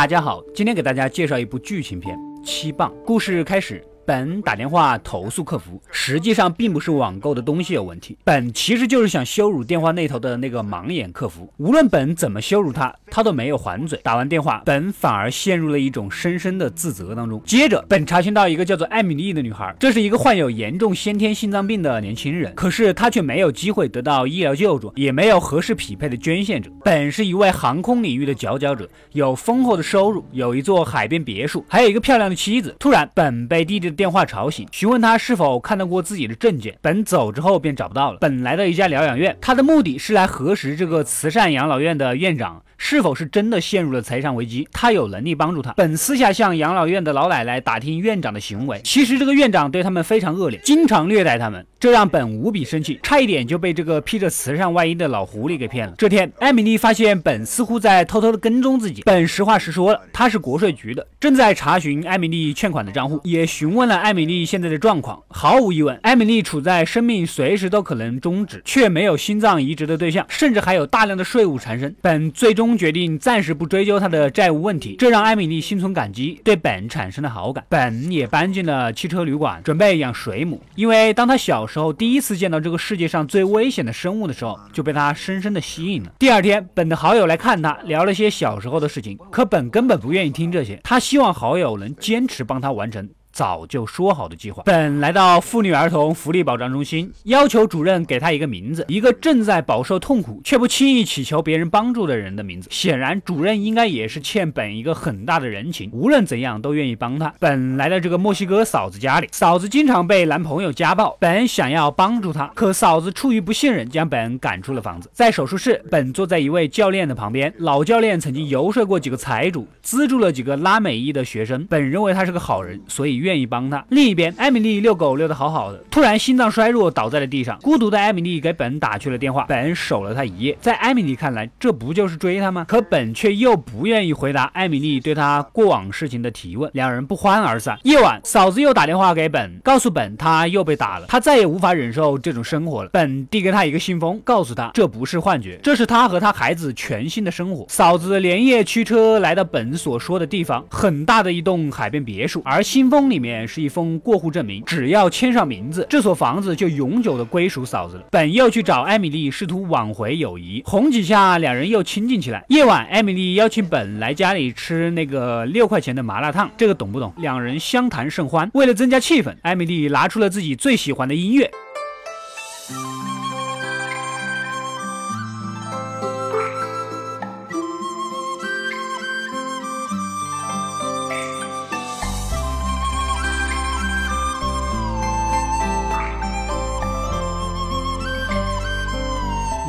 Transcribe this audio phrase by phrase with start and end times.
[0.00, 2.90] 大家好，今天给大家介绍一部剧情片《七磅》。
[3.04, 3.84] 故事开始。
[4.10, 11.48] 本打电话投诉客服，实际上并不是网购的东西有问题，本其实就是想羞辱电话那头的那个盲眼客服。
[11.58, 14.00] 无论本怎么羞辱他，他都没有还嘴。
[14.02, 17.40] 打完电话，本反而陷入了一种深深的自责当中。
[17.46, 26.68] 接着，本查询到一个叫做艾米丽的女孩，这是一个患有严重先天心脏病的年轻人，可是她却没有机会得到医疗救助，也没有合适匹配的捐献者。
[26.82, 32.74] 本是一位航空领域的佼佼者，有丰厚的收入，有一座海边别墅，还有一个漂亮的妻子。
[32.80, 36.74] 突然，本被弟弟电话吵醒，询问他是否看到过自己的证件。
[36.80, 38.18] 本走之后便找不到了。
[38.18, 42.62] 本来到一家疗养院，他的目的是来核实这个慈善养老院的院长。
[42.82, 44.66] 是否是真的陷入了财产危机？
[44.72, 45.74] 他有能力帮助他。
[45.74, 48.80] 本私下向养老院的老奶奶打听院长的行为。
[48.82, 55.94] 其实这个院长对他们非常恶劣，经常虐待他们，这让本无比生气，差一点就被这个披着慈善外衣的老狐狸给骗了。
[55.98, 59.02] 这天，艾米丽发现本似乎在偷偷的跟踪自己。
[59.02, 65.22] 本实话实说了，他是国税局的，正在查询艾米丽欠款的账户，也询问问了艾米丽现在的状况。
[65.28, 71.94] 毫无疑问，艾米丽处在生命随时都可能终止，却没有心脏移植的对象，甚至还有大量的税务缠身。
[72.00, 72.70] 本最终。
[72.80, 77.62] 决定暂时不追究他的债务问题，这让艾米丽心存感激，对本产生了好感。
[77.68, 86.12] 本也搬进了汽车旅馆，准备养水母，因为当他小时候第一次见到这个世界上最危险的生物的时候，就被他深深的吸引了。
[86.18, 93.08] 第二天，本的好友来看他，聊了些小时候的事情，可本根本不愿意听这些，他希望好友能坚持帮他完成。
[93.40, 94.62] 早就说好的计划。
[94.66, 102.68] 本来到妇女儿童福利保障中心，要求主任给他一个名字，一个正在饱受痛苦却不轻易祈求别人帮助的人的名字。
[102.70, 107.32] 显然，主任应该也是欠本一个很大的人情，无论怎样都愿意帮他。
[107.38, 115.08] 本来到这个墨西哥嫂子家里，嫂子经常被男朋友家暴，本想要帮助她，可嫂子出于不信任，将本赶出了房子。
[115.14, 121.64] 在手术室，本坐在一位教练的旁边，老教练曾经游说过几个财主，资助了几个拉美裔的学生。
[121.70, 123.29] 本认为他是个好人，所以愿。
[123.30, 123.84] 愿意帮他。
[123.90, 127.56] 另一边，艾米丽遛狗遛得好好的，突然心脏衰弱，倒在了地上。
[127.62, 130.58] 孤独的艾米丽给本打去了电话，本守了他一夜。
[130.60, 132.64] 在艾米丽看来，这不就是追他吗？
[132.66, 136.68] 可本却又不愿意回答艾米丽对他过往事情的提问。
[136.74, 137.78] 两人不欢而散。
[137.84, 142.90] 夜晚，嫂子又打电话给本，告诉本他又被打了，他再也无法忍受这种生活了。
[142.92, 147.64] 本递给他一个信封，告诉他这不是幻觉，这是他和他孩子全新的生活。
[147.68, 153.19] 嫂子连夜驱车来到本所说的地方，很大的一栋海边别墅，而信封里。
[153.20, 158.04] 里面是一封过户证明，只要签上名字，这所房子就永久的归属嫂子了。
[158.10, 162.42] 本又去找艾米丽，试图挽回友谊，哄几下，两人又亲近起来。
[162.48, 167.12] 夜晚，艾米丽邀请本来家里吃那个六块钱的麻辣烫，这个懂不懂？
[167.18, 168.50] 两人相谈甚欢。
[168.54, 171.50] 为了增加气氛，艾米丽拿出了自己最喜欢的音乐。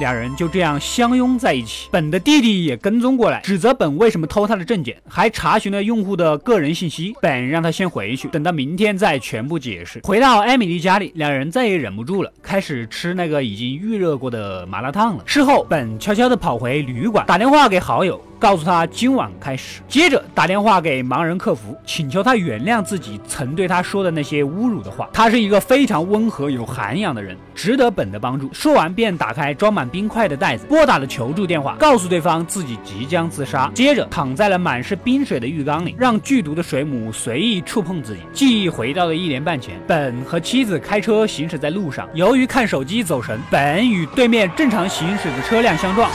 [0.01, 1.87] 俩人就这样相拥在一起。
[1.91, 7.13] 本的弟弟也跟踪过来，指责本为什么偷他的证件，还查询了用户的个人信息。
[7.21, 10.01] 本让他先回去，等到明天再全部解释。
[10.03, 15.23] 回到艾米丽家里，两人再也忍不住了，开始吃那个已经预热过的麻辣烫了。
[15.27, 18.19] 事后，本悄悄地跑回旅馆，打电话给好友。
[18.41, 25.07] 告诉他今晚开始，接着打电话给盲人客服，请求他原谅自己曾对他说的那些侮辱的话。
[25.13, 28.51] 他是一个非常温和有涵养的人，值得本的帮助。
[28.51, 33.71] 说完便打开装满冰块的袋子，拨打了求助电话，告诉对方自己即将自杀。
[33.75, 38.21] 接着躺在了满是冰水的浴缸里，让剧毒的水母随意触碰自己。
[38.33, 46.09] 记忆回到了一年半前，本和妻子开车行驶在路上，由于看手机走神，本与对面正常行驶的车辆相撞。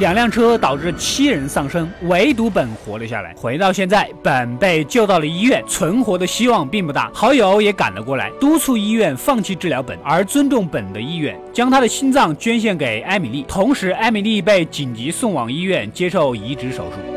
[0.00, 3.32] 两辆车导致七人丧生，唯独本活了下来。
[3.36, 7.08] 回到现在，本被救到了医院，存活的希望并不大。
[7.14, 13.44] 好友也赶了过来，督促医院放弃治疗本，而尊重本的意愿，将他的心脏捐献给艾米丽。
[13.46, 17.13] 同时，艾米丽被紧急送往医院接受移植手术。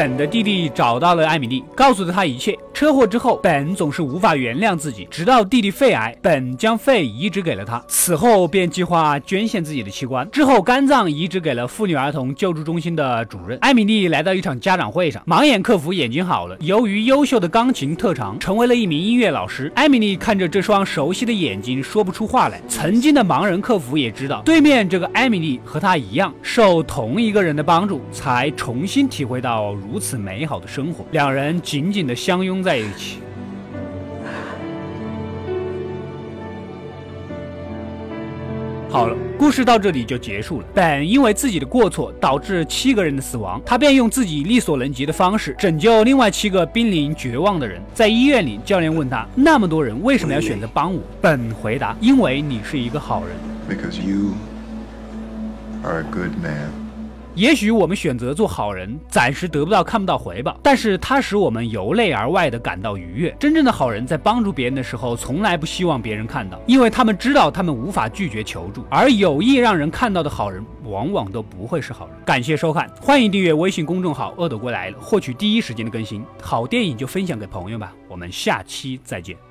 [0.00, 2.58] 等的弟弟找到了艾米丽，告诉了他一切。
[2.80, 13.58] 车祸之后，本总是无法原谅自己，直到弟弟肺癌，本将肺移植给了他，此后便计划捐献自己的器官，之后肝脏移植给了妇女儿童救助中心的主任。
[13.60, 19.70] 艾米丽来到一场家长会上，盲眼客服眼睛好了，由于优秀的钢琴特长，成为了一名音乐老师。
[19.74, 22.62] 艾米丽看着这双熟悉的眼睛，说不出话来。
[22.66, 31.04] 曾经的盲人客服也知道，对面这个艾米丽和他一样，受同一个人的帮助，才重新体会到如此美好的生活。
[31.10, 33.18] 两人紧紧地相拥在一起。
[38.88, 40.66] 好了，故事到这里就结束了。
[40.74, 47.80] 本因为自己的过错导致七个人的死亡，他便用自己力所能及的方式拯救另外七个濒临绝望的人。
[47.94, 53.36] 在医院里，教练问他：“那么多人为什么要选择帮我？”本回答：“因为你是一个好人。”
[53.70, 54.32] Because you
[55.84, 56.89] are a good man.
[57.34, 63.34] 也许我们选择做好人，暂时得不到看不到回报，但是它使我们由内而外的感到愉悦。
[63.38, 68.84] 真正的好人在帮助别人的时候，从来不希望别人看到，因为他们知道他们无法拒绝求助。
[68.90, 72.16] 而有意让人看到的好人，往往都不会是好人。
[72.24, 76.24] 感谢收看，欢迎订阅微信公众号“恶斗归来”，获取第一时间的更新。
[76.42, 79.49] 好电影就分享给朋友吧，我们下期再见。